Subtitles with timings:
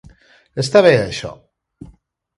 [0.63, 1.33] Està bé, això.